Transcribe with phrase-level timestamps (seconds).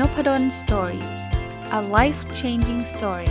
[0.00, 1.04] Nopadol Story
[1.78, 3.30] a life changing story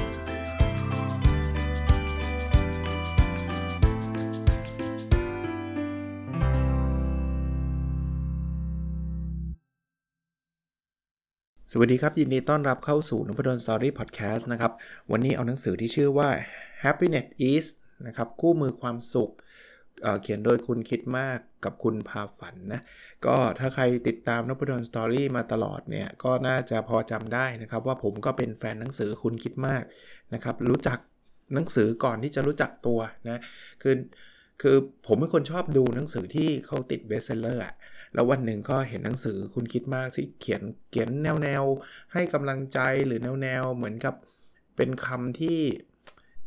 [11.72, 14.72] สวัสดีครับ ยินดีต้อนรับเข้าสู่นพดล Story พอดแคสต์นะครับ
[15.12, 16.30] วันนี้เอาหนังสือที่ชื่อว่า
[16.84, 17.66] happiness is
[18.08, 19.32] นะครับ คู่มือความสุข
[20.22, 22.82] เขียนโดยคุณคิดมากกับคุณพาฝันนะ
[23.26, 29.84] ก็ถ้าใครติดตามนพดล Story มาตลอดเนี่ย ก็น่าจะพอจำได้นะครับ ว่าผมก็เป็นแฟนหนังสือคุณคิดมาก
[30.34, 30.98] นะครับ รู้จัก
[31.54, 33.40] หนังสือก่อนที่จะรู้จักตัวนะ
[33.82, 33.96] คือ
[34.62, 34.78] คือ
[35.08, 37.74] ผมเป็นคนชอบดูหนังสือที่เขาติด best seller อะ
[38.14, 41.64] แล้ววันหนึ่งก็เห็นหนังสือคุณคิดมากที่เขียนเขียนแนวแนว
[42.14, 44.16] ให้กำลังใจหรือแนวแนวเหมือนกับ
[44.78, 45.60] เป็นคำที่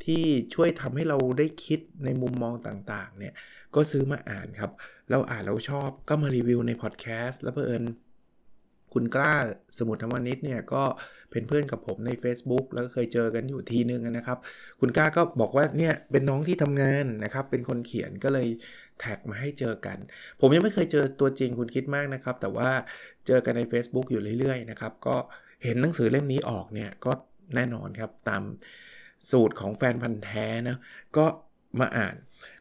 [0.04, 0.22] ที่
[0.54, 3.34] ช่วยทำให้เราได้คิดในมุมมองต่างๆเนี่ย
[3.74, 4.70] ก็ซื้อมาอ่านครับ
[5.10, 7.84] เราอ่านแล้วชอบก็มารีวิวในพอดแคสต์แล้วเพอิญ
[8.94, 9.34] คุณกล้า
[9.78, 10.84] สมุทรธรรมนิตเนี่ยก็
[11.30, 14.38] เป็นเพื่อนกับผมใน Facebook แล้วก็เคยเจอกันอยู่ทีนึงนะครับ
[14.80, 18.48] คุณกล้าก็บอกว่าเนี่ยเป็นน้องที่ทำงานนะครับ เป็นคนเขียนก็เลย
[19.00, 19.98] แท็กมาให้เจอกัน
[20.40, 22.70] ผมยังไม่เคยเจอตัวจริงคุณคิดมากนะครับ แต่ว่า
[23.26, 25.16] เจอกันใน Facebook อยู่เรื่อยๆนะครับ ก็
[25.64, 27.12] เห็นหนังสือเล่มนี้ออกเนี่ยก็
[27.54, 28.42] แน่นอนครับตาม
[29.30, 30.76] สูตรของแฟนพันธ์แท้นะ
[31.16, 31.24] ก็
[31.80, 32.14] มาอ่าน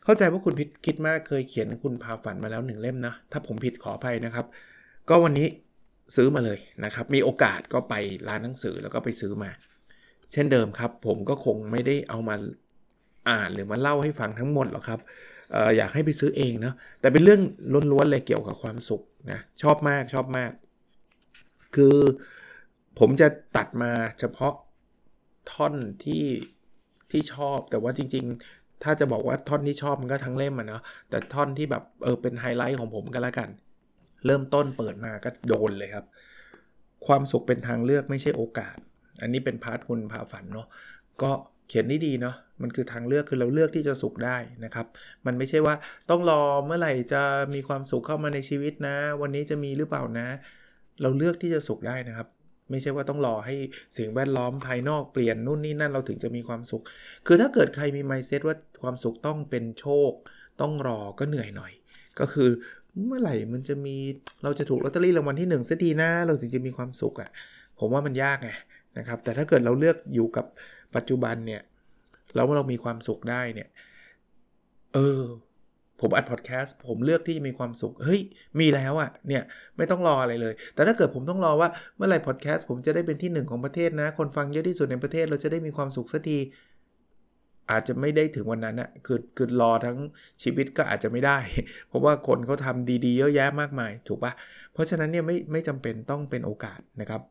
[0.03, 4.45] เข้าใจว่าคุณพิคิดมากเคยเขียนคุณพาฝันมาแล้วหนึ่งเล่มนะ ถ้าผมผิดขออภัยนะครับ
[5.09, 5.47] ก็วันนี้
[6.16, 7.94] ซื้อมาเลยนะครับ มีโอกาสก็ไป
[8.27, 9.52] ร้านหนังสือแล้วก็ไปซื้อมา
[10.31, 12.36] เช่นเดิมครับ ผมก็คงไม่ได้เอามา
[13.30, 14.99] อ่านหรือมาเล่าให้ฟังทั้งหมดหรอกครับ
[15.55, 17.42] อออยากให้ไปซื้อเองเนาะแต่เป็นเรื่อง
[17.92, 20.52] ล้วนๆเลยเกี่ยวกับความสุขนะชอบมากชอบมาก
[21.75, 21.95] คือ
[22.99, 23.27] ผมจะ
[23.58, 24.53] ตัดมาเฉพาะ
[25.53, 26.23] ท่อนที่
[27.12, 33.50] ที่ชอบแต่ว่าจริง ๆ ถ้าจะบอกว่าท่อนที่ชอบมันก็ทั้งเล่มอะเนาะแต่ท่อนที่แบบเออเป็นไฮไลท์ของผมก็แล้วกัน
[34.26, 36.06] เริ่มต้นเปิดมาก็โดนเลยครับ
[37.08, 38.77] ความสุขเป็นทางเลือกไม่ใช่โอกาส
[39.21, 40.67] อันนี้เป็น part คุณพาฝันเนาะ
[41.21, 41.32] ก็
[41.67, 44.86] เขียนได้ดีเนาะมันคือทางเลือกคือเราเลือกที่จะสุขได้นะครับ
[45.26, 45.76] มันไม่ใช่ว่า
[46.10, 47.23] ต้องรอเมื่อไหร่จะ
[47.54, 50.27] มีความสุขเข้ามาในชีวิตนะ วันนี้จะมีหรือเปล่านะ
[51.02, 52.27] เราเลือกที่จะสุขได้นะครับ
[52.70, 53.55] ไม่ใช่ว่าต้องรอให้
[53.98, 56.83] สิ่งแวดล้อมภายนอกเปลี่ยนนู่นนี่นั่นเราถึงจะมีความสุข
[57.26, 60.11] คือถ้าเกิดใครมีไมเซ็ตว่าความสุขต้องเป็นโชค
[60.61, 61.73] ต้องรอก็เหนื่อยหน่อย
[62.20, 62.50] ก็คือ
[63.06, 63.95] เมื่อไหร่มันจะมี
[64.44, 67.30] เราจะถูกลอตเตอรี่รางวัลที่1สักทีน้าเราถึงจะมีความสุขอะ่ะ
[67.80, 68.50] ผมว่ามันยากไง
[68.98, 70.45] นะครับ แต่ถ้าเกิดเราเลือกอยู่กับ
[70.95, 71.61] ปัจจุบันเนี่ย
[72.36, 73.70] แล้วเรามีความสุขได้เนี่ย
[74.94, 75.23] เออ
[76.02, 78.21] ผมอัดพอดแคสต์ผมเลือกที่จะมีความสุข เฮ้ย
[78.59, 79.43] มีแล้วอะ่ะ เนี่ย
[79.77, 86.39] ไม่ต้องรออะไรเลย แต่ถ้าเกิดผมต้องรอว่าเมื่อไหร่พอดแคสต์ผมจะได้เป็นที่หนึ่งของประเทศนะ คนฟังเยอะที่สุดในประเทศเราจะได้มีความสุขสักที
[87.71, 89.97] อาจจะไม่ได้ถึงวันนั้นอะคือคือรอทั้ง
[90.43, 91.37] ชีวิตก็อาจจะไม่ได้
[91.87, 94.33] เพราะว่าคนเขาทำดีๆ เยอะแยะมากมาย ถูกปะ
[94.73, 97.21] เพราะฉะนั้นเนี่ยไม่ไม่จำเป็นต้องเป็นโอกาสนะครับ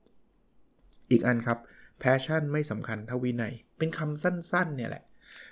[1.11, 1.59] อีกอันครับ
[2.03, 5.03] passion ไม่สำคัญเท่าวินัย เป็นคำสั้นๆ เนี่ยแหละ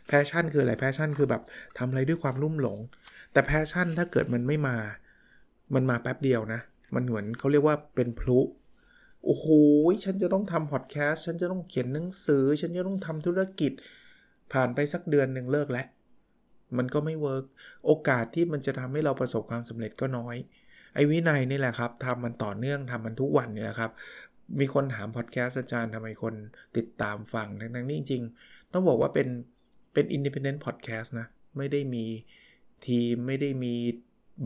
[0.08, 1.42] passion คืออะไร passion คือแบบ
[1.78, 2.78] ทำอะไรด้วยความลุ่มหลง
[3.32, 4.76] แต่ passion ถ้าเกิดมันไม่มา
[5.74, 6.60] มันมาแป๊บเดียวนะ
[6.94, 8.38] มันเหมือนเขาเรียกว่าเป็นพลุ
[9.24, 9.46] โอ้โห
[10.04, 13.72] ฉันจะต้องทำพอดแคสต์ฉันจะต้องเขียนหนังสือ ฉันจะต้องทำธุรกิจ
[14.52, 15.86] ผ่านไปสักเดือนหนึ่งเลิกแล้ว
[16.76, 17.44] มันก็ไม่ work
[17.86, 20.36] โอกาสที่มันจะทำให้เราประสบความสำเร็จก็น้อย
[20.94, 23.90] ไอ้วินัยนี่แหละครับทำมันต่อเนื่องทำมันทุกวันนี่แหละครับ
[24.60, 26.34] มีคนถามพอดแคสต์อาจารย์ทำไมคน
[26.76, 29.28] ติดตามฟังทั้งๆนี่จริงๆต้องบอกว่าเป็น
[29.94, 32.04] เป็น independent podcast นะ ไม่ได้มี
[32.86, 33.74] ทีม ไม่ได้มี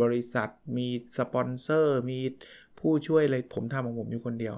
[0.03, 0.86] บริษัท มี
[1.19, 2.19] สปอนเซอร์ มี
[2.78, 4.54] ผู้ช่วยอะไรผมทำของผมอยู่คนเดียว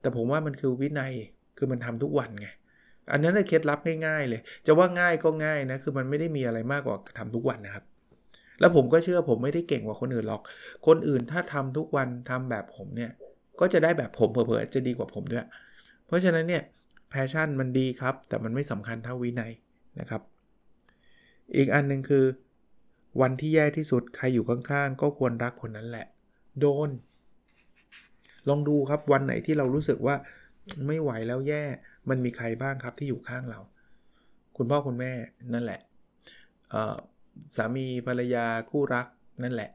[0.00, 1.12] แต่ผมว่ามันคือวินัย
[1.58, 2.48] คือมันทำทุกวันไง
[3.12, 7.84] อันนั้นเคล็ดลับง่ายๆเลย จะว่าง่ายก็ง่ายนะ คือมันไม่ได้มีอะไรมากกว่าทำทุกวันนะครับ
[8.60, 10.42] แล้วผมก็เชื่อผมไม่ได้เก่งกว่าคนอื่นหรอก
[10.86, 13.10] คนอื่นถ้าทำทุกวันทำแบบผมเนี่ย
[13.60, 15.46] ก็จะได้แบบผมเผลอๆจะดีกว่าผมด้วย
[16.06, 16.62] เพราะฉะนั้นเนี่ย
[17.10, 19.52] แพชชั่นมันดีครับ แต่มันไม่สำคัญเท่าวินัย
[20.00, 20.22] นะครับ
[21.56, 22.24] อีกอันหนึ่งคือ
[23.20, 26.06] วันที่แย่ที่สุดใครอยู่ข้างๆ ก็ควรรักคนนั้นแหละ
[26.60, 26.90] โดน
[28.48, 30.16] ลองดูครับวันไหนที่เรารู้สึกว่า
[30.86, 31.64] ไม่ไหวแล้วแย่
[32.08, 33.60] มันมีใครบ้างครับที่อยู่ข้างเรา
[34.56, 35.12] คุณพ่อคุณแม่
[35.54, 35.80] นั่นแหละ
[37.56, 39.06] สามีภรรยาคู่รัก
[39.42, 39.70] นั่นแหละ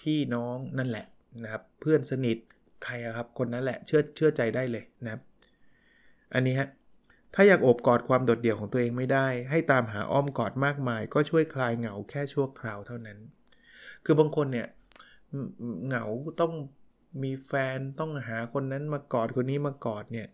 [0.00, 1.06] พี่น้องนั่นแหละ
[1.42, 2.36] นะครับ เพื่อนสนิท
[2.84, 5.22] ใครครับ คนนั้นแหละเชื่อเชื่อใจได้เลยนะครับ
[6.34, 6.68] อันนี้ฮะ
[7.38, 13.18] ถ้าอยากโอบกอดความโดดเดี่ยวของตัวเองไม่ได้ ให้ตามหาอ้อมกอดมากมาย ก็ช่วยคลายเหงาแค่ชั่วคราวเท่านั้น
[14.04, 14.66] คือบางคนเนี่ย
[15.86, 16.04] เหงา
[16.40, 16.52] ต้อง
[17.22, 20.28] มีแฟนต้องหาคนนั้นมากอดคนนี้มากอดเนี่ย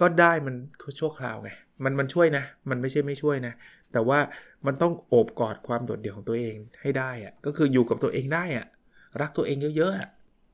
[0.00, 0.54] ก็ได้มัน
[1.00, 1.50] ชั่วคราวไง
[1.84, 3.54] มันมันช่วยนะ มันไม่ใช่ไม่ช่วยนะ
[3.92, 4.18] แต่ว่า
[4.66, 8.66] มันต้องโอบกอดความโดดเดี่ยวของตัวเองให้ได้อะก็คืออยู่กับตัวเองได้อะ
[9.20, 10.08] รักตัวเองเยอะๆอะ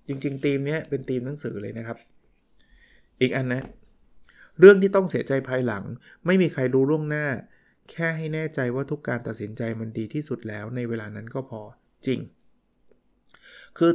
[0.09, 1.99] จริงๆธีมนี้เป็นธีมหนังสือเลยนะครับ
[3.21, 3.63] อีกอันนะ
[4.59, 5.85] เรื่องที่ต้องเสียใจภายหลัง
[6.27, 7.27] ไม่มีใครรู้ล่วงหน้า
[7.91, 11.61] แค่ให้แน่ใจว่าทุกการตัดสินใจมันดีที่สุดแล้วในเวลานั้นก็พอ
[12.07, 12.21] จริง
[13.79, 13.91] คือ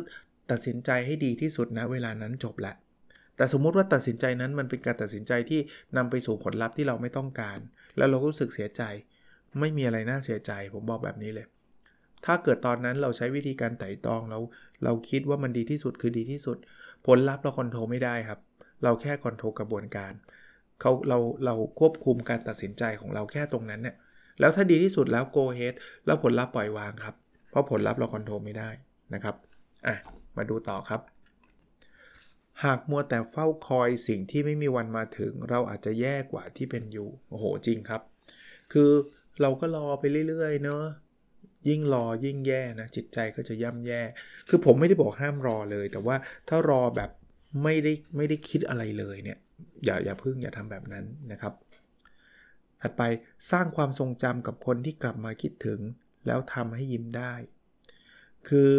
[0.52, 2.74] ตัดสินใจให้ดีที่สุดนะเวลานั้นจบละ
[3.36, 5.60] แต่สมมุติว่าตัดสินใจนั้นมันเป็นการตัดสินใจที่
[5.98, 7.60] นำไปสู่ผลลัพธ์ที่เราไม่ต้องการ
[7.98, 8.82] แล้วเรารู้สึกเสียใจ
[9.60, 11.48] ไม่มีอะไรน่าเสียใจ ผมบอกแบบนี้เลย
[12.26, 14.42] ถ้าเกิดตอนนั้นเราใช้วิธีการไตร่ตรองแล้ว
[14.84, 16.58] เราคิดว่ามันดีที่สุดคือดีที่สุด
[17.08, 18.40] ผลลัพธ์เรา control ไม่ได้ครับ
[18.84, 20.14] เราแค่ control กระบวนการ
[20.82, 23.96] เขาเราเราควบคุมการตัดสินใจของเราแค่ตรงนั้นเนี่ย
[24.40, 25.74] แล้วถ้าดีที่สุดแล้ว go ahead
[26.06, 27.16] แล้วผลลัพธ์ปล่อยวางครับ
[27.50, 28.70] เพราะผลลัพธ์เรา control ไม่ได้
[29.14, 29.36] นะครับ
[29.88, 29.96] อะ
[30.38, 31.02] มาดูต่อครับ
[32.64, 38.02] หากมัวแต่เฝ้าคอยสิ่งที่ไม่มีวันมาถึง เราอาจจะแย่กว่าที่เป็นอยู่โอ้โหจริงครับ
[38.74, 38.92] คือ
[39.42, 40.84] เราก็รอไปเรื่อยๆเนอะ
[41.70, 44.02] ยิ่งรอยิ่งแย่นะจิตใจก็จะย่ำแย่
[44.50, 46.16] คือผมไม่ได้บอกห้ามรอเลย แต่ว่า
[46.50, 47.10] ถ้ารอแบบ
[47.64, 49.38] ไม่ได้ไม่ได้คิดอะไรเลยเนี่ย
[49.86, 51.54] อย่าอย่าพึ่งอย่าทำแบบนั้นนะครับ
[52.82, 53.02] ถัดไป
[53.52, 55.80] สร้างความทรงจำกับคนที่กลับมาคิดถึง
[56.28, 57.34] แล้วทำให้ยิ้มได้
[58.48, 58.74] คือ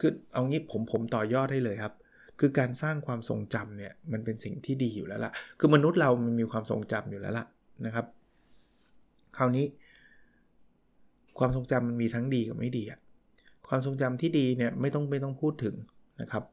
[0.00, 1.94] คือเอางี้ผมผมต่อยอดให้เลยครับ
[2.40, 7.46] คือการสร้างความทรงจำเนี่ยมันเป็นสิ่งที่ดีอยู่แล้วละ่ะ คือมนุษย์เรามันมีความทรงจำอยู่แล้วล่ะ
[7.86, 8.06] นะครับ
[9.36, 9.66] คราวนี้
[11.38, 13.00] ความทรงจำมันมีทั้งดีกับไม่ดีอะ
[13.68, 15.74] ความทรงจำที่ดีเนี่ยไม่ต้องไม่ต้องพูดถึง
[16.20, 16.44] นะครับ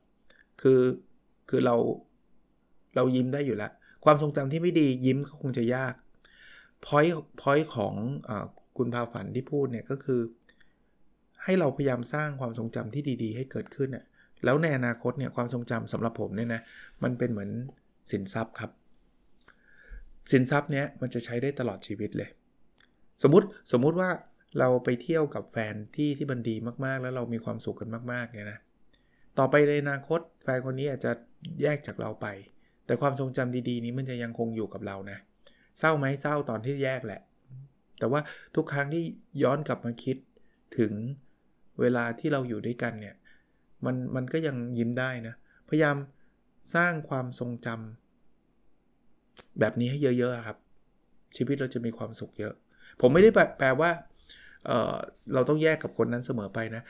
[0.62, 0.82] คือ
[1.50, 1.76] คือเรา
[2.96, 3.72] เรายิ้มได้อยู่แล้ว
[4.06, 5.94] ความทรงจำที่ไม่ดียิ้มก็คงจะยาก
[6.86, 7.06] พอย
[7.42, 7.94] พอยของ
[8.30, 8.32] อ
[8.78, 10.22] คุณพาฝันที่พูดเนี่ยก็คือ
[11.44, 14.06] ให้เราพยายามสร้างความทรงจำที่ดี ๆ ให้เกิดขึ้นน่ะ
[14.44, 16.62] แล้วในอนาคตเนี่ยความทรงจำสำหรับผมเนี่ยนะ
[17.04, 17.50] มันเป็นเหมือน
[18.12, 18.72] สินทรัพย์ครับ
[20.32, 22.30] สินทรัพย์เนี้ยมันจะใช้ได้ตลอดชีวิตเลย
[23.24, 24.10] สมมติสมมุติว่า
[24.60, 26.56] เราไปเที่ยวกับแฟนที่ที่บันดี
[26.86, 28.60] มากๆ แล้วเรามีความสุขกันมากๆเนี่ยนะ
[29.40, 31.12] ต่อไปในอนาคตแฟนคนนี้อาจจะ
[31.62, 32.28] แยกจากเราไป
[32.86, 35.18] แต่ความทรงจำดีๆ นี้มันจะยังคงอยู่กับเรานะ
[35.80, 37.22] เศร้าไหมเศร้าตอนที่แยกแหละ
[38.00, 38.22] แต่ว่า
[38.56, 39.04] ทุกครั้งที่
[39.44, 40.18] ย้อนกลับมาคิด
[40.78, 40.94] ถึง
[41.82, 43.16] เวลาที่เราอยู่ด้วยกันเนี่ย
[43.86, 45.36] มันมันก็ยังยิ้มได้นะ
[45.70, 45.96] พยายาม
[46.76, 50.58] สร้างความทรงจำแบบนี้ให้เยอะๆครับ
[51.36, 52.54] ชีวิตเราจะมีความสุขเยอะ
[53.02, 53.90] ผมไม่ได้แปลว่า
[54.66, 56.84] เเราต้องแยกกับคนนั้นเสมอไปนะ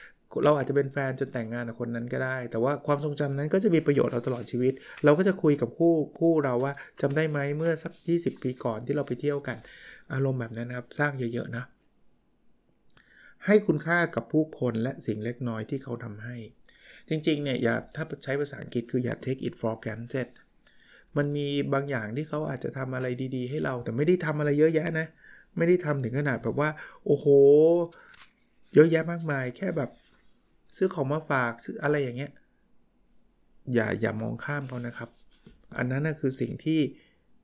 [0.46, 4.74] เราอาจจะเป็นแฟนจนแต่งงานกับคนนั้นก็ได้ แต่ว่าความทรงจำนั้นก็จะมีประโยชน์เราตลอดชีวิต
[5.06, 9.58] เราก็จะคุยกับคู่คู่เราว่าจำได้ไหมเมื่อสัก 20 ปีก่อนที่เราไปเที่ยวกัน
[10.14, 11.64] อารมณ์แบบนั้นนะครับ สร้างเยอะๆนะ
[13.46, 16.36] ให้คุณค่ากับผู้คนและสิ่งเล็กน้อยที่เขาทำให้
[17.10, 20.28] จริงๆเนี่ยอย่าถ้าใช้ภาษาอังกฤษคืออย่า take it for granted
[21.18, 25.08] มันมีบางอย่างที่เขาอาจจะทำอะไรดี ๆ ให้เรา แต่ไม่ได้ทำอะไรเยอะแยะนะ
[25.58, 26.70] ไม่ได้ทำถึงขนาดแบบว่า
[27.06, 27.26] โอ้โห
[28.76, 29.90] เยอะแยะมากมาย แค่แบบ
[30.76, 32.32] ซื้อของมาฝากซื้ออะไรอย่างเงี้ย
[33.74, 35.10] อย่าอย่ามองข้ามเขานะครับ
[35.78, 36.82] อันนั้นนะคือสิ่งที่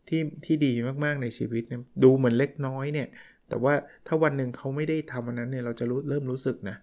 [0.07, 0.73] ที่ที่ดี
[1.05, 3.07] มากๆในชีวิตเนี่ยดูเหมือนเล็กน้อยเนี่ย
[3.49, 3.73] แต่ว่า
[4.07, 6.77] ถ้าวันหนึ่งเขาไม่ได้ทำอันนั้นเนี่ยเราจะรู้เริ่มรู้สึกนะ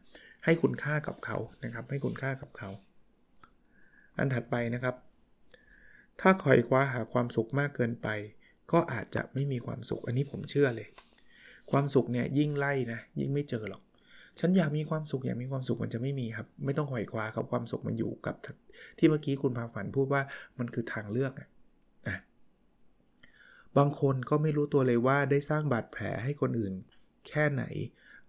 [0.45, 2.71] ให้คุณค่ากับเขานะครับ ให้คุณค่ากับเขา
[4.19, 4.95] อันถัดไปนะครับ
[6.21, 8.09] ถ้าคอยคว้าหาความสุขมากเกินไป
[8.73, 10.89] ก็อาจจะไม่มีความสุข อันนี้ผมเชื่อเลย
[11.71, 13.83] ความสุขเนี่ยยิ่งไล่นะยิ่งไม่เจอหรอก
[14.41, 18.35] ฉันอยากมีความสุขอยากมีความสุขมันจะไม่มีครับ ไม่ต้องคอยคว้าครับความสุขมันอยู่กับ
[18.99, 20.23] ที่เมื่อกี้คุณพาฝันพูดว่า
[20.59, 21.49] มันคือทางเลือกอะ
[23.79, 26.75] บางคนก็ไม่รู้ตัวเลยว่าได้สร้างบาดแผลให้คนอื่น
[27.29, 27.65] แค่ไหน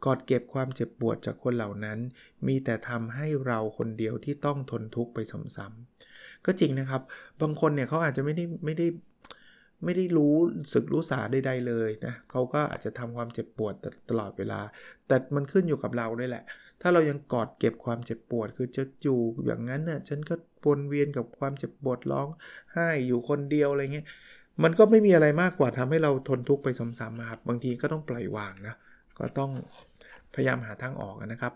[0.05, 1.99] กอดเก็บความเจ็บปวดจากคนเหล่านั้น
[2.47, 5.19] มีแต่ทำให้เราคนเดียวที่ต้องทนทุกข์ไป
[5.55, 7.01] ซ้ำๆก็จริงนะครับ
[7.41, 8.87] บางคนเนี่ยเขาอาจจะไม่ได้ไม่ได้
[9.83, 10.35] ไม่ได้รู้
[10.73, 13.73] สึกรู้สาใดๆเลยนะเขาก็อาจจะทำความเจ็บปวด
[14.09, 14.59] ตลอดเวลา
[15.07, 16.43] แต่มันขึ้นอยู่กับเราด้วยแหละ
[16.81, 22.27] ถ้าเรายังกอดเก็บความเจ็บปวด คือจะอยู่อย่างนั้นน่ะฉันก็วนเวียนกับความเจ็บปวดร้อง
[22.73, 24.07] ไห้อยู่คนเดียวอะไรเงี้ย
[24.63, 28.75] มันก็ไม่มีอะไรมากกว่าทำให้เราทนทุกข์ไปซ้ำๆครับบางทีก็ต้องปล่อยวางนะ
[29.19, 29.51] ก็ต้อง
[30.33, 31.53] พยายามหาทางออกนะครับ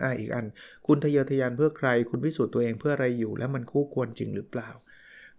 [0.00, 0.44] อ่าอีกอัน
[0.86, 4.68] คุณทะเยอทะยานเพื่อใคร คุณพิสูจน์ตัวเองเพื่ออะไรอยู่ แล้วมันคู่ควรจริงหรือเปล่า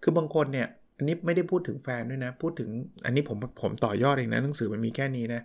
[0.02, 0.68] คือบางคนเนี่ย
[1.00, 2.70] อันนี้ไม่ได้พูดถึงแฟนด้วยนะ พูดถึง
[3.04, 5.40] อันนี้ผมผมต่อยอดเองนะหนังสือมันมีแค่นี้นะ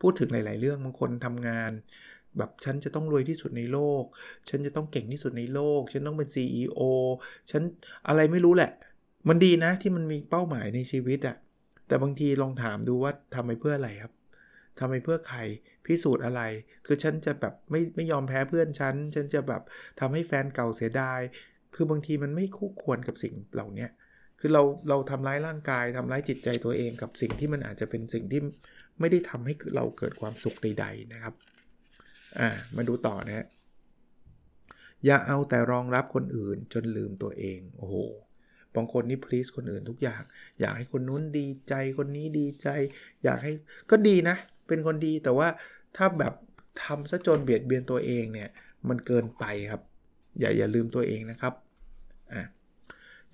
[0.00, 1.70] พูดถึงหลาย ๆ เรื่องบางคนทำงาน
[2.38, 4.04] แบบฉันจะต้องรวยที่สุดในโลก
[4.48, 6.80] ฉันจะต้องเก่งที่สุดในโลก ฉันต้องเป็น CEO
[7.50, 7.62] ฉัน
[8.08, 8.70] อะไรไม่รู้แหละ
[9.28, 11.36] มันดีนะที่มันมีเป้าหมายในชีวิตอะ
[11.86, 14.12] แต่บางทีลองถามดูว่าทำไปเพื่ออะไรครับ
[14.78, 15.38] ทำไปเพื่อใคร
[15.86, 16.40] พิสูจน์อะไร
[16.86, 19.62] คือฉันจะแบบไม่ไม่ยอมแพ้เพื่อนฉัน ฉันจะแบบ
[20.00, 21.20] ทำให้แฟนเก่าเสียดาย
[21.74, 23.86] คือบางทีมันไม่คู่ควรกับสิ่งเหล่านี้
[24.40, 28.40] คือเราเราทำร้ายร่างกายทำร้ายจิตใจตัวเองกับสิ่งที่มันอาจจะเป็นสิ่งที่
[29.00, 31.34] ไม่ได้ทำให้เราเกิดความสุขใด ๆนะครับ
[32.38, 33.46] อ่ามาดูต่อนะฮะ
[35.04, 37.96] อย่าเอาแต่รองรับคนอื่นจนลืมตัวเอง โอ้โห
[38.74, 40.22] บางคนนี่ please คนอื่นทุกอย่าง
[40.60, 42.68] อยากให้คนนู้นดีใจคนนี้ดีใจ
[43.24, 43.52] อยากให้
[43.90, 44.36] ก็ดีนะ
[44.68, 45.48] เป็นคนดีแต่ว่า
[45.96, 46.34] ถ้าแบบ
[46.84, 48.48] ทำซะจนเบียดเบียนตัวเองเนี่ย
[48.88, 49.82] มันเกินไปครับ
[50.40, 51.54] อย่าอย่าลืมตัวเองนะครับ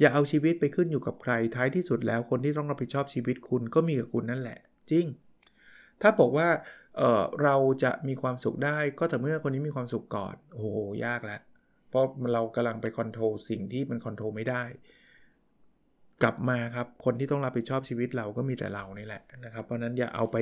[0.01, 4.59] อย่าเอาชีวิตไปขึ้นอยู่กับใคร ท้ายที่สุดแล้วคนที่ต้องรับผิดชอบชีวิตคุณก็มีแต่คุณนั่นแหละ
[4.91, 5.07] จริง
[6.03, 6.49] ถ้าบอกว่า
[6.97, 11.41] เราจะมีความสุขได้ก็แต่เมื่อคนนี้มีความสุขก่อน โอ้โห ยากแล้ว
[11.89, 14.63] เพราะเรากำลังไป control สิ่งที่มัน control ไม่ได้
[16.23, 20.37] กลับมาครับ คนที่ต้องรับผิดชอบชีวิตเราก็มีแต่เรานี่แหละนะครับ เพราะนั้นอย่าเอาไป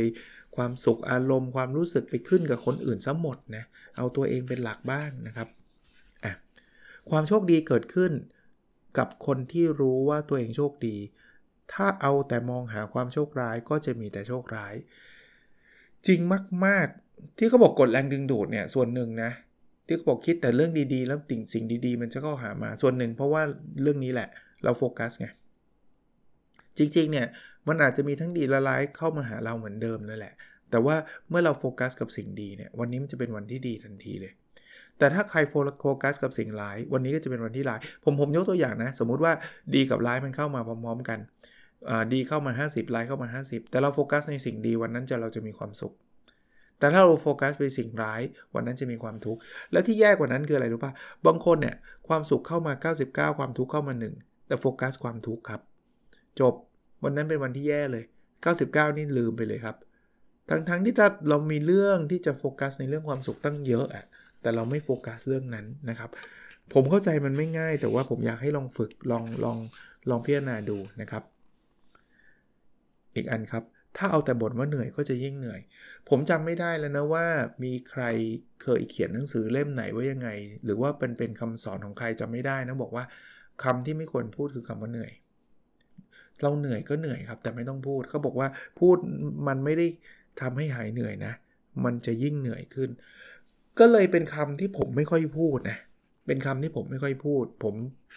[0.56, 3.64] ความสุขอารมณ์ความรู้สึกไปขึ้นกับคนอื่นซะหมดนะ
[3.96, 5.48] เอาตัวเองเป็นหลักบ้างนะครับ
[6.24, 6.32] อะ
[7.10, 8.12] ความโชคดีเกิดขึ้น
[8.98, 10.96] กับคนที่รู้ว่าตัวเองโชคดี
[11.72, 14.74] ถ้าเอาแต่มองหาความโชคร้ายก็จะมีแต่โชคร้าย
[16.06, 16.20] จริง
[16.66, 19.30] มากๆ ที่เขาบอกกดแรงดึงดูดเนี่ยส่วนหนึ่งนะ
[19.86, 23.42] ที่เขาบอกคิดแต่เรื่องดีๆ แล้วติ่งสิ่งดีๆ มันจะเข้าหามาส่วนหนึ่ง เพราะว่า
[23.82, 24.28] เรื่องนี้แหละ
[24.64, 25.26] เราโฟกัสไง
[26.78, 27.26] จริงๆเนี่ย
[27.68, 30.34] มันอาจจะมีทั้งดีและร้ายเข้ามาหาเราเหมือนเดิมนั่นแหละ
[30.70, 30.96] แต่ว่า
[31.28, 34.32] เมื่อเราโฟกัสกับสิ่งดีเนี่ยวันนี้มันจะเป็นวันที่ดีทันทีเลย
[34.98, 35.38] แต่ถ้าใคร
[35.80, 39.32] โฟกัสกับสิ่งร้าย วันนี้ก็จะเป็นวันที่ร้าย ผมผมยกตัวอย่างนะ สมมุติว่า
[39.74, 41.18] ดีกับร้ายมันเข้ามาพร้อมๆกัน
[42.12, 45.94] ดีเข้ามา 50ร้ายเข้ามา 50 แต่เราโฟกัสในสิ่งดีวันนั้นจะเราจะมีความสุข
[46.78, 48.20] แต่ถ้าเราโฟกัสไปสิ่งร้าย
[48.54, 49.40] วันนั้นจะมีความทุกข์
[49.72, 50.92] และที่แย่กว่านั้นคืออะไรรู้ป่ะ
[51.26, 51.76] บางคนเนี่ย
[52.08, 52.72] ความสุขเข้ามา
[53.30, 55.60] 99 ความทุกข์เข้ามา 1 แต่โฟกัสความทุกข์ครับ
[56.40, 56.54] จบ
[57.04, 58.04] วันนั้นเป็นวันที่แย่เลย
[58.50, 59.76] 99 นี่ลืมไปเลยครับ
[60.48, 64.04] ทั้งๆทที่ถ้าเรามีเรื่องที่จะโฟกัสในเรื่องความสุขตั้งเยอะอะ
[64.42, 66.10] แต่เราไม่โฟกัสเรื่องนั้นนะครับ
[66.74, 69.58] ผมเข้าใจมันไม่ง่าย แต่ว่าผมอยากให้ลองฝึกลองลอง
[70.10, 71.22] ลองพิจารณาดูนะครับ
[73.16, 73.64] อีกอันครับ
[73.96, 75.60] ถ้าเอาแต่บ่นว่าเหนื่อยก็จะยิ่งเหนื่อย
[76.08, 77.26] ผมจำไม่ได้แล้วนะว่า
[77.64, 78.02] มีใคร
[78.62, 80.28] เคยเขียนหนังสือเล่มไหนว่ายังไง
[80.64, 83.04] หรือว่าเป็นเป็นคำสอนของใครจำไม่ได้นะบอกว่า
[83.64, 85.12] คำที่ไม่ควรพูดคือคำว่าเหนื่อย
[86.42, 88.48] เราเหนื่อยก็เหนื่อยครับ แต่ไม่ต้องพูดเขาบอกว่า
[88.80, 88.96] พูด
[89.48, 89.86] มันไม่ได้
[90.40, 91.32] ทำให้หายเหนื่อยนะ
[91.84, 92.90] มันจะยิ่งเหนื่อยขึ้น
[93.78, 95.78] ก็เลยเป็นคำที่ผมไม่ค่อยพูดนะ
[96.26, 97.74] เป็นคำที่ผมไม่ค่อยพูด ผม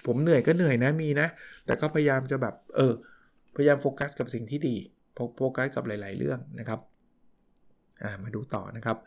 [0.08, 1.28] ผมเหนื่อยก็เหนื่อยนะมีนะ
[1.66, 2.94] แต่ก็พยายามจะแบบเออ
[3.56, 4.76] พยายามโฟกัสกับสิ่งที่ดี
[5.38, 6.80] โฟกัสกับหลาย ๆ เรื่องนะครับ
[8.04, 8.98] อ่ามาดูต่อนะครับ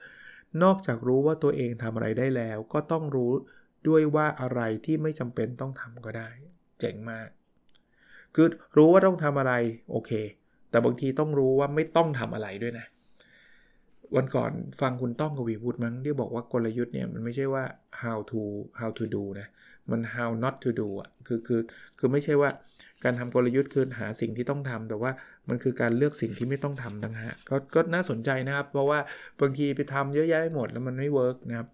[0.62, 3.32] นอกจากรู้ว่าตัวเองทำอะไรได้แล้ว ก็ต้องรู้
[3.88, 6.28] ด้วยว่าอะไรที่ไม่จำเป็นต้องทำก็ได้
[6.80, 7.28] เจ๋งมาก
[8.34, 8.46] คือ
[8.76, 9.52] รู้ว่าต้องทำอะไร
[9.90, 10.10] โอเค
[10.70, 12.86] แต่บางทีต้องรู้ว่าไม่ต้องทำอะไรด้วยนะ
[14.16, 17.64] วันก่อนฟังคุณต้องกวีพูดมั้งที่บอกว่ากลยุทธ์เนี่ยมันไม่ใช่ว่า
[18.02, 18.40] how to
[18.80, 19.48] how to do นะ
[19.90, 21.60] มัน how not to do อะคือคือ
[21.98, 22.50] คือไม่ใช่ว่า
[23.04, 25.10] การทำกลยุทธ์คือหาสิ่งที่ต้องทำแต่ว่า
[25.48, 28.98] มันคือการเลือกสิ่งที่ไม่ต้องทำต่างหากก็ก็น่าสนใจนะครับ เพราะว่า
[29.40, 31.68] บางทีไปทำเยอะแยะหมดแล้วมันไม่เวิร์กนะครับ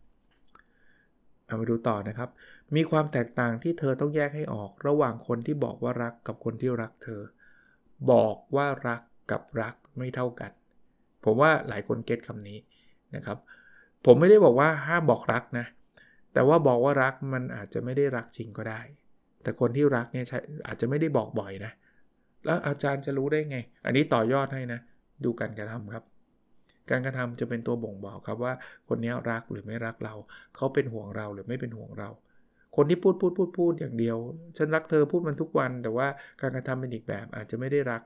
[1.47, 2.29] เอามาดูต่อนะครับ
[2.77, 7.23] มีความแตกต่างที่เธอต้องแยกให้ออก ระหว่างคนที่บอกว่ารักกับคนที่รักเธอ
[8.11, 10.51] บอกว่ารักกับรักไม่เท่ากัน
[11.25, 12.59] ผมว่าหลายคนเก็ตคำนี้
[13.17, 13.39] นะครับ
[14.07, 15.67] ผมไม่ได้บอกว่าห้ามบอกรักนะ
[16.33, 18.81] แต่ว่าบอกว่ารักมันอาจจะไม่ได้รักจริงก็ได้
[19.43, 20.27] แต่คนที่รักเนี่ย
[20.67, 21.73] อาจจะไม่ได้บอกบ่อยนะ
[22.45, 24.81] แล้วอาจารย์จะรู้ได้ไง อันนี้ต่อยอดให้นะ
[25.25, 26.05] ดูการกระทำครับ
[26.91, 28.53] การกระทำจะเป็นตัวบ่งบอกครับว่า
[28.89, 30.15] คนนี้รักหรือไม่รักเรา
[30.57, 32.11] เขาเป็นห่วงเราหรือไม่เป็นห่วงเรา
[32.77, 34.17] คนที่พูดพูดพูดพูดอย่างเดียว
[34.57, 36.09] ฉันรักเธอพูดมันทุกวัน แต่ว่า
[36.41, 38.03] การกระทำเป็นอีกแบบอาจจะไม่ได้รัก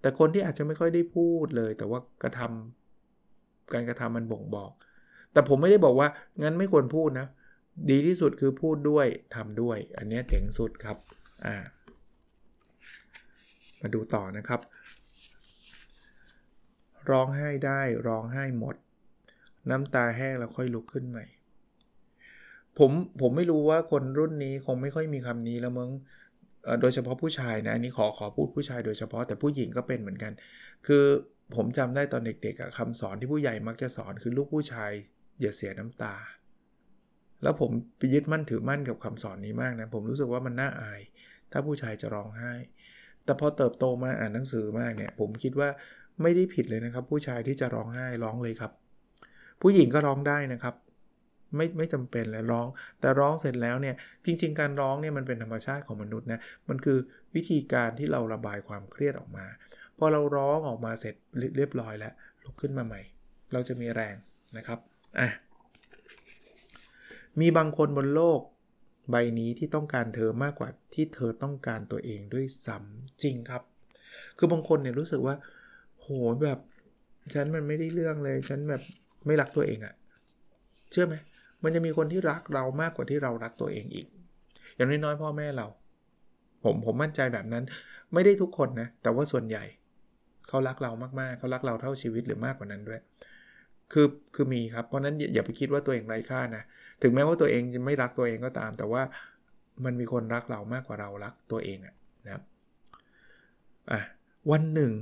[0.00, 4.72] แต่คนที่อาจจะไม่ค่อยได้พูดเลย แต่ว่ากระทำการกระทำมันบ่งบอก
[5.32, 6.08] แต่ผมไม่ได้บอกว่า
[6.42, 7.26] งั้นไม่ควรพูดนะ
[7.90, 10.96] ดีที่สุดคือพูดด้วยทำด้วย อันนี้เจ๋งสุดครับ
[11.46, 11.56] อ่า
[13.80, 14.60] มาดูต่อนะครับ
[17.10, 18.76] ร้องไห้ได้ร้องไห้หมด
[19.70, 21.24] น้ำตาแห้งแล้วค่อยลุกขึ้นใหม่
[22.78, 22.90] ผม
[23.20, 25.90] ผมไม่รู้ว่าคนรุ่นนี้คงไม่ค่อยมีคำนี้แล้วมึง
[26.80, 30.32] โดยเฉพาะผู้ชายนะอันนี้ขอขอพูดผู้ชายโดยเฉพาะแต่ผู้หญิงก็เป็นเหมือนกัน
[30.86, 31.04] คือ
[31.56, 34.90] ผมจำได้ตอนเด็กๆคำสอนที่ผู้ใหญ่มักจะสอนคือลูกผู้ชาย
[35.40, 36.14] อย่าเสียน้ำตา
[37.42, 41.00] แล้วผมไปยึดมั่นถือมั่นกับคำสอนนี้มากนะ ผมรู้สึกว่ามันน่าอาย
[41.52, 42.52] ถ้าผู้ชายจะร้องไห้
[43.24, 45.68] แต่พอเติบโตมาอ่านหนังสือมากเนี่ย ผมคิดว่า
[46.22, 48.72] ไม่ได้ผิดเลยนะครับ ผู้ชายที่จะร้องไห้ร้องเลยครับ
[49.62, 50.74] ผู้หญิงก็ร้องได้นะครับ
[51.56, 52.66] ไม่ไม่จำเป็นเลยร้อง
[53.00, 53.94] แต่ร้องเสร็จแล้วเนี่ย
[54.26, 56.98] จริง ๆ การร้องเนี่ยมันเป็นธรรมชาติของมนุษย์นะมันคือ
[57.34, 59.46] วิธีการที่เราระบายความเครียดออกมา
[59.98, 61.14] พอเราร้องออกมาเสร็จ
[61.56, 62.12] เรียบร้อยแล้ว
[62.44, 63.00] ลุกขึ้นมาใหม่
[63.52, 64.14] เราจะมีแรง
[64.56, 64.78] นะครับ
[65.18, 65.28] อะ
[67.40, 68.40] มีบางคนบนโลก
[69.10, 73.62] ใบนี้ที่ต้องการเธอมากกว่าที่เธอต้องการตัวเองด้วยซ้ำจริงครับ
[74.38, 75.34] คือบางคนเนี่ยรู้สึกว่า
[76.00, 76.08] โห
[76.42, 76.58] แบบ
[77.34, 78.82] ฉันมันไม่ได้เรื่องเลย ฉันแบบ
[79.26, 79.94] ไม่รักตัวเองอะ
[80.90, 81.14] เชื่อไหม
[81.62, 84.06] มันจะมีคนที่รักเรามากกว่าที่เรารักตัวเองอีก
[84.76, 85.66] อย่างน้อยๆพ่อแม่เรา
[86.64, 87.64] ผมผมมั่นใจแบบนั้น
[88.12, 89.64] ไม่ได้ทุกคนนะ แต่ว่าส่วนใหญ่
[90.48, 93.00] เขารักเรามากๆเขารักเราเท่าชีวิตหรือมากกว่านั้นด้วย
[93.92, 96.62] คือคือมีครับ เพราะนั้นอย่าไปคิดว่าตัวเองไร้ค่านะ
[97.02, 99.02] ถึงแม้ว่าตัวเองจะไม่รักตัวเองก็ตาม แต่ว่า
[99.84, 102.42] มันมีคนรักเรามากกว่าเรารักตัวเองอะนะครับ
[103.90, 104.00] อะ
[104.50, 104.92] วันหนึ่ง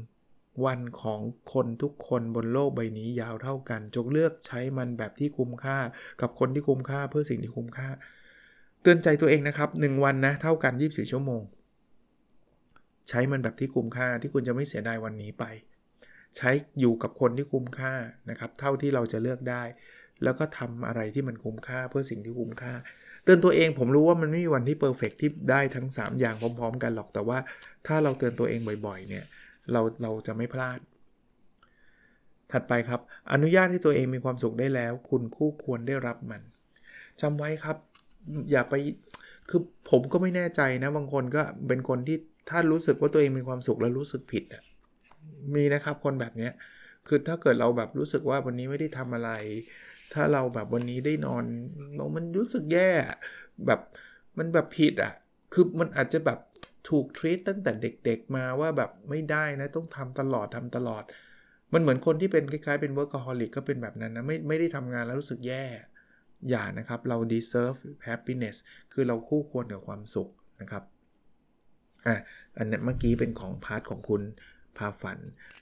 [0.65, 1.21] วันของ
[1.53, 5.79] คนทุกคนบนโลกใบนี้ยาวเท่ากัน จงเลือกใช้มันแบบที่คุ้มค่า
[6.21, 7.89] กับคนที่คุ้มค่าเพื่อสิ่งที่คุ้มค่า
[8.83, 11.43] เตือนใจตัวเองนะครับ 1 วันนะเท่ากัน 24 ชั่วโมง
[13.09, 15.45] ใช้มันแบบที่คุ้มค่าที่คุณจะไม่เสียดายวันนี้ไป
[16.37, 16.51] ใช้
[16.81, 17.93] อยู่กับคนที่คุ้มค่า
[18.31, 19.63] นะครับ เท่าที่เราจะเลือกได้
[20.25, 22.75] แล้วก็ทำอะไรที่มันคุ้มค่าเพื่อสิ่งที่คุ้มค่า
[23.25, 27.39] เตือนตัวเองผมรู้ว่ามันไม่มีวันที่เพอร์เฟกที่ได้ทั้ง 3 อย่างพร้อม ๆ กันหรอกแต่ว่า
[27.87, 29.25] ถ้าเราเตือนตัวเองบ่อย ๆ เนี่ย
[29.73, 30.79] เราเราจะไม่พลาด
[32.53, 33.01] ถัดไปครับ
[33.33, 36.43] อนุญาตให้ตัวเองมีความสุขได้แล้ว คุณคู่ควรได้รับมัน
[37.21, 37.77] จำไว้ครับ
[38.51, 38.75] อย่าไป
[39.49, 39.61] คือ
[39.91, 42.17] ผมก็ไม่แน่ใจนะบางคนก็เป็นคนที่
[42.51, 44.63] ถ้ารู้สึกว่าตัวเองมีความสุขแล้วรู้สึกผิดอะ
[45.55, 46.51] มีนะครับคนแบบนี้
[47.09, 49.31] คือถ้าเกิดเราแบบรู้สึกว่าวันนี้ไม่ได้ทำอะไร
[50.15, 51.45] ถ้าเราแบบวันนี้ได้นอน
[51.97, 52.91] เรามันรู้สึกแย่
[53.67, 53.81] แบบ
[54.39, 55.13] มันแบบผิดอะ
[55.53, 56.39] คือมันอาจจะแบบ
[56.91, 61.05] ถูกทรีตตั้งแต่เด็กๆมาว่าแบบไม่ได้นะต้องทำตลอดทำตลอด
[61.73, 65.65] มันเหมือนคนที่เป็นคล้ายๆเป็น workaholic ก็เป็นแบบนั้นนะไม่ไม่ได้ทำงานแล้วรู้สึกแย่
[66.51, 67.79] อย่านะครับ เรา deserve
[68.09, 68.57] happiness
[68.93, 70.29] คือเราคู่ควรกับความสุข
[70.61, 70.83] นะครับ
[72.07, 72.17] อะ
[72.57, 74.23] อันนี้เมื่อกี้เป็นของ part ของคุณ
[74.79, 75.19] พาฝัน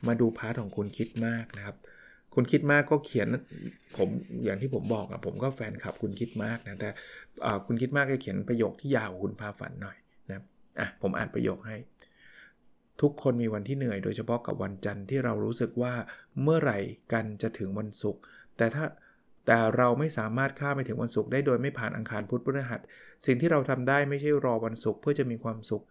[0.06, 1.76] มาดู part ของคุณคิดมากนะครับ
[2.34, 3.28] คุณคิดมากก็เขียน
[3.96, 4.08] ผม
[4.44, 6.88] อย่างที่ผมบอกอะผมก็แฟนคลับคุณคิดมากนะแต่
[7.66, 9.96] คุณคิดมากก็เขียนประโยคที่ยาวคุณพาฝันหน่อย
[10.78, 11.76] อะผมอ่านประโยคให้
[13.02, 15.94] ทุกคนมีวันที่เหนื่อยโดยเฉพาะกับวันจันทร์ที่เรารู้สึกว่า
[16.42, 16.78] เมื่อไหร่
[17.12, 18.20] กันจะถึงวันศุกร์
[18.56, 18.84] แต่ถ้า
[19.46, 22.80] แต่เราไม่สามารถข้ามไปถึงวันศุกร์ได้โดยไม่ผ่านอังคารพุธพฤหัส
[23.26, 25.82] สิ่งที่เราทำได้ไม่ใช่รอวันศุกร์เพื่อจะมีความสุข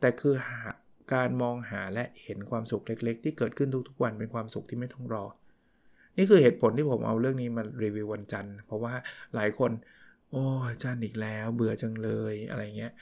[0.00, 0.60] แต่คือหา
[1.14, 5.24] การมองหาและเห็นความสุขเล็ก ๆ ที่เกิดขึ้นทุกๆวันเป็นความสุขที่ไม่ต้องรอ
[6.16, 8.94] นี่คือเหตุผลที่ผมเอาเรื่องนี้มารีวิววันจันทร์ เพราะว่า
[9.34, 9.70] หลายคน
[10.30, 10.44] โอ้
[10.82, 12.92] จันทร์อีกแล้ว เบื่อจังเลยอะไรเงี้ย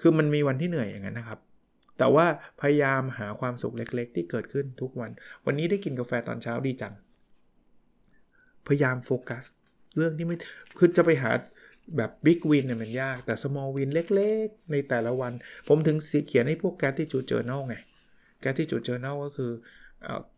[0.00, 1.40] คือมันมีวันที่เหนื่อยอย่างนั้นนะครับ
[1.98, 2.26] แต่ว่า
[2.60, 5.10] พยายามหาความสุขเล็ก ๆ ที่เกิดขึ้นทุกวัน
[5.46, 6.94] วันนี้ได้กินกาแฟตอนเช้าดีจัง
[8.66, 9.44] พยายามโฟกัส
[9.96, 10.36] เรื่องที่ไม่
[10.78, 11.30] คือจะไปหา
[11.96, 15.32] แบบบิ๊กวินเนี่ยมันยาก แต่ small win เล็ก ๆ ในแต่ละวัน
[15.68, 15.96] ผมถึง
[16.28, 17.76] เขียนให้พวก gratitude journal ไง
[18.42, 19.52] gratitude journal ก็คือ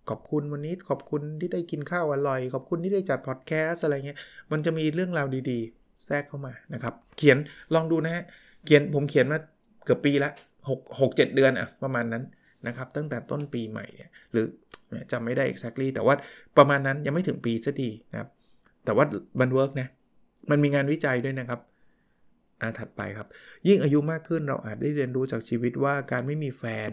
[0.08, 4.18] ขอบคุณวันนี้ขอบคุณที่ได้กินข้าวอร่อย ขอบคุณที่ได้จัดพอดแคสอะไรเงี้ย
[4.52, 7.38] มันจะมีเรื่องราวดีๆ แทรกเข้ามานะครับ เขียน
[7.74, 8.24] ลองดูนะฮะ
[8.66, 9.38] เขียนผมเขียนมา
[9.84, 10.30] เกือบปีละ
[10.68, 12.24] 6 6 7เดือนอะประมาณนั้น
[12.66, 14.46] นะครับตั้งแต่ต้นปีใหม่เนี่ยหรือ
[15.12, 16.14] จำไม่ได้ exactly แต่ว่า
[16.56, 18.28] ประมาณนั้นยังไม่ถึงปีซะทีนะครับ
[18.84, 19.04] แต่ว่า
[19.40, 19.88] มัน work นะ
[20.50, 21.60] มันมีงานวิจัยด้วยนะครับ
[22.60, 23.28] อาถัดไปครับ
[23.68, 26.90] ยิ่งอายุมากขึ้นเราอาจได้เรียนรู้จากชีวิตว่าการไม่มีแฟน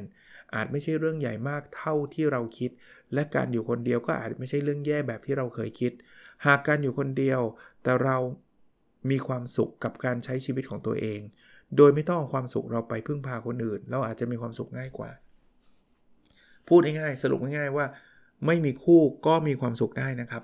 [0.56, 2.72] อาจไม่ใช่เรื่องใหญ่มากเท่าที่เราคิด
[3.14, 5.92] และการอยู่คนเดียวก็อาจไม่ใช่เรื่องแย่แบบที่เราเคยคิด
[6.46, 7.42] หากการอยู่คนเดียว
[7.84, 8.18] แต่เรา
[9.10, 11.20] มีความสุขกับการใช้ชีวิตของตัวเอง
[11.78, 15.10] โดยไม่ต้องเอาความสุขเราไปพึ่งพาคนอื่น เราอาจจะมีความสุขง่ายกว่า
[16.68, 17.86] พูดง่ายๆสรุปง่ายๆว่า
[18.46, 20.44] ไม่มีคู่ก็มีความสุขได้นะครับ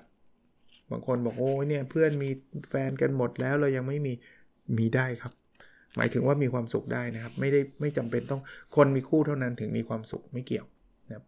[0.90, 2.30] บางคนบอกโอ้ยเนี่ยเพื่อนมี
[2.68, 4.12] แฟนกันหมดแล้วเรายังไม่มี
[4.78, 5.32] มีได้ครับ
[5.96, 8.42] หมายถึงว่ามีความสุขได้นะครับ ไม่ได้ไม่จำเป็นต้อง
[8.76, 10.66] คนมีคู่เท่านั้นถึงมีความสุขไม่เกี่ยว
[11.08, 11.24] นะครับ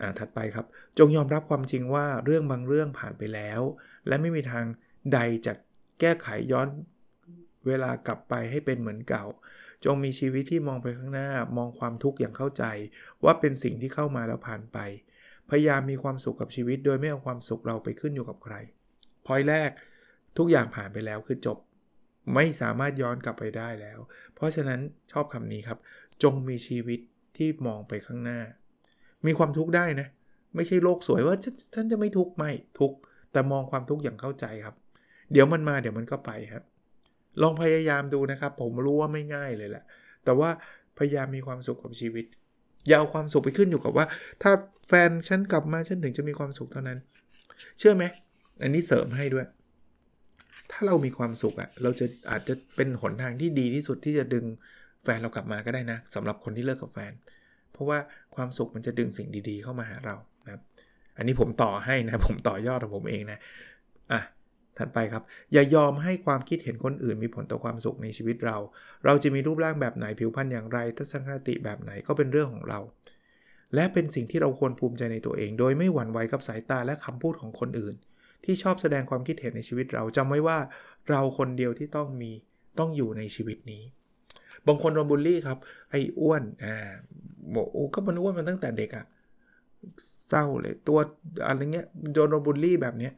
[0.00, 0.66] อ่าถัดไปครับ
[0.98, 3.60] จงยอมรับความจริงว่าเรื่องบางเรื่องผ่านไปแล้ว
[4.06, 4.64] และไม่มีทาง
[5.12, 5.52] ใดจะ
[6.00, 6.66] แก้ไขย้อน
[7.66, 9.24] เวลากลับไปให้เป็นเหมือนเก่า
[9.84, 12.64] จงมีชีวิตที่มองไปข้างหน้า มองความทุกข์อย่างเข้าใจ
[13.24, 14.78] ว่าเป็นสิ่งที่เข้ามาแล้วผ่านไป
[15.50, 18.54] พยายามมีความสุขกับชีวิต โดยไม่เอาความสุขเราไปขึ้นอยู่กับใคร
[19.26, 19.70] พอยแรก
[20.38, 21.58] ทุกอย่างผ่านไปแล้วคือจบ
[22.34, 23.98] ไม่สามารถย้อนกลับไปได้แล้ว
[24.34, 24.80] เพราะฉะนั้น
[25.12, 25.78] ชอบคำนี้ครับ
[26.22, 27.00] จงมีชีวิต
[27.36, 28.40] ที่มองไปข้างหน้า
[29.26, 30.08] มีความทุกข์ได้นะ
[30.54, 31.36] ไม่ใช่โลกสวยว่า
[31.74, 32.50] ฉันจะไม่ทุกข์ไม่
[32.80, 32.96] ทุกข์
[33.32, 34.76] แต่มองความทุกข์อย่างเข้าใจครับ
[35.32, 36.64] เดี๋ยวมันมาเดี๋ยวมันก็ไปครับ
[37.42, 39.84] ลองพยายามดูนะครับ ผมรู้ว่าไม่ง่ายเลยแหละ
[40.24, 40.50] แต่ว่า
[40.98, 42.24] พยายามมีความสุขกับชีวิต
[42.88, 44.06] อย่าเอาความสุขไปขึ้นอยู่กับว่า
[44.42, 44.52] ถ้า
[44.88, 46.98] แฟนฉันกลับมาฉันถึงจะมีความสุขเท่านั้น
[47.78, 48.04] เชื่อไหม
[48.62, 49.46] อันนี้เสริมให้ด้วย
[50.72, 54.44] ถ้าเรามีความสุขอะเราจะอาจจะเป็นหนทางที่ดีที่สุดที่จะดึง
[55.04, 57.12] แฟนเรากลับมาก็ได้นะสำหรับคนที่เลิกกับแฟน
[57.72, 57.98] เพราะว่า
[58.36, 60.62] ความสุขมันจะดึงสิ่งดีๆ เข้ามาหาเรานะครับ
[61.16, 63.38] อันนี้ผมต่อให้นะ ผมต่อยอดของผมเองนะ
[64.12, 64.20] อะ
[64.78, 68.56] ถัดไปครับ อย่ายอมให้ความคิดเห็นคนอื่นมีผลต่อความสุขในชีวิตเรา
[69.04, 72.80] เราจะมีรูปร่างแบบไหนผิวพรรณอย่างไร ทัศนคติแบบไหนก็เป็นเรื่องของเรา
[73.74, 77.94] และเป็นสิ่งที่เราควรภูมิใจในตัวเอง โดยไม่หวั่นไหวกับสายตาและคำพูดของคนอื่น
[78.44, 80.58] ที่ชอบแสดงความคิดเห็นในชีวิตเราจำไว้ว่า
[81.10, 82.30] เราคนเดียวที่ต้องมี
[82.78, 83.82] ต้องอยู่ในชีวิตนี้
[84.66, 85.58] บางคนโดนบูลลี่ครับ
[85.90, 86.76] ไอ้อ้วนอ่า
[87.54, 89.04] บอกโอ้ก็มันอ้วนมาตั้งแต่เด็กอะ
[90.28, 90.98] เศร้าเลยตัว
[91.46, 93.12] อะไรเงี้ยโดนบูลลี่แบบเนี้ย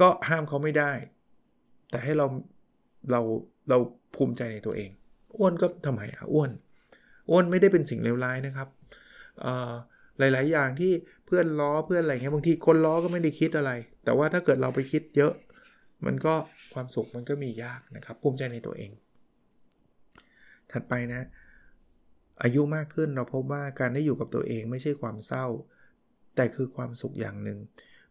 [0.00, 0.92] ก็ห้ามเขาไม่ได้
[1.90, 2.26] แต่ให้เรา
[3.10, 3.20] เรา
[3.68, 3.78] เรา
[4.14, 4.90] ภูมิใจในตัวเอง
[5.36, 6.50] อ้วนก็ทำไมอะอ้วน
[7.30, 8.68] อ้วนไม่ได้เป็นสิ่งเลวร้ายนะครับ
[10.18, 10.92] หลาย ๆ อย่างที่
[11.26, 13.70] เพื่อนล้อเพื่อนอะไรเงี้ยบางทีคนล้อก็ไม่ได้คิดอะไร
[14.04, 15.32] แต่ว่าถ้าเกิดเราไปคิดเยอะ
[16.06, 16.34] มันก็
[16.74, 18.90] ความสุขมันก็มียากนะครับ ภูมิใจในตัวเอง
[20.72, 21.22] ถัดไปนะ
[22.42, 25.46] อายุมากขึ้นเราพบว่าการได้อยู่กับตัวเองไม่ใช่ความเศร้า
[26.36, 27.58] แต่คือความสุขอย่างหนึ่ง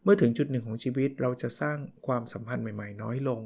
[0.04, 3.42] เมื่อถึงจุดหนึ่งของชีวิตเราจะสร้างความสัมพันธ์ใหม่ ๆ น้อยลง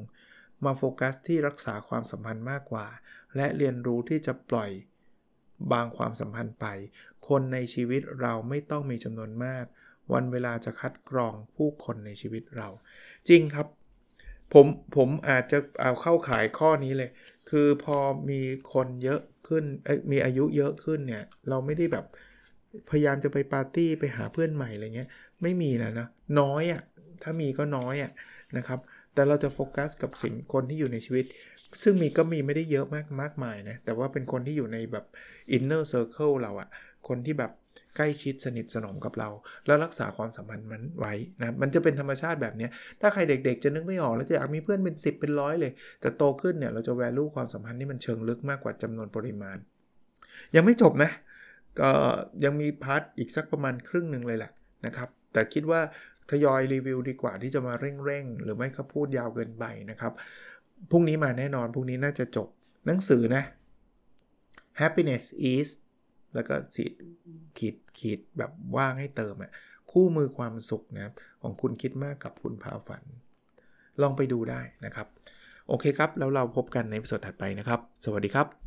[0.65, 2.87] มาโฟกัสที่รักษาความสัมพันธ์มากกว่า
[3.35, 4.71] และเรียนรู้ที่จะปล่อย
[5.71, 6.65] บางความสัมพันธ์ไป
[7.27, 9.65] คนในชีวิตเราไม่ต้องมีจำนวนมาก
[10.13, 12.67] วันเวลาจะคัดกรองผู้คนในชีวิตเรา
[13.29, 13.67] จริงครับ
[14.53, 14.65] ผม
[14.95, 17.11] ผมอาจจะเอาเข้าขายข้อนี้เลย
[17.49, 17.97] คือพอ
[18.29, 18.41] มี
[18.73, 19.63] คนเยอะขึ้น
[20.11, 22.05] มีอายุเยอะขึ้นเนี่ย เราไม่ได้แบบ
[22.89, 25.09] พยายามจะไปปาร์ตี้ไปหาเพื่อนใหม่อะไรเงี้ย
[25.41, 26.07] ไม่มีแล้วนะ
[26.39, 26.81] น้อยอะ่ะ
[27.23, 28.11] ถ้ามีก็น้อยอะ่ะ
[28.57, 28.79] นะครับ
[29.13, 31.25] แต่เราจะโฟกัสกับสิ่งคนที่อยู่ในชีวิต
[31.83, 35.05] ซึ่งมีก็มีไม่ได้เยอะมากมากมายนะแต่ว่าเป็นคนที่อยู่ในแบบ
[35.51, 36.69] inner circle เราอะ
[37.07, 37.51] คนที่แบบ
[37.95, 39.29] ใกล้ชิดสนิทสนมกับเรา
[39.65, 42.67] แล้วรักษาความสัมพันธ์มันไว้นะมันจะเป็นธรรมชาติแบบนี้
[43.01, 49.57] ถ้าใครเด็กๆ จะนึกไม่ออกแล้วจะอยากมีเพื่อนเป็น 10 เป็นร้อยเลย แต่โตขึ้นเนี่ยเราจะ value ความสัมพันธ์ที่มันเชิงลึกมากกว่าจำนวนปริมาณ
[50.55, 51.11] ยังไม่จบนะ
[51.79, 51.91] ก็
[52.43, 54.51] ยังมี part อีกสักประมาณครึ่งหนึ่งเลยแหละ
[54.85, 55.81] นะครับ แต่คิดว่า
[56.29, 57.73] ทยอยรีวิวดีกว่าที่จะมา
[58.05, 60.13] เร่งๆ หรือไม่ก็พูดยาวเกินไปนะครับ
[60.91, 62.47] พรุ่งนี้มาแน่นอน พรุ่งนี้น่าจะจบ
[62.85, 63.43] หนังสือนะ
[64.79, 65.69] happiness is
[66.33, 66.85] แล้วก็สี
[67.57, 69.51] ขีดขีดแบบว่างให้เติมอะ
[69.91, 71.11] คู่มือความสุขนะ
[71.41, 73.03] ของคุณคิดมากกับคุณพาฝัน
[74.01, 75.07] ลองไปดูได้นะครับ
[75.67, 78.66] โอเคครับ แล้วเราพบกันในสดถัดไปนะครับ สวัสดีครับ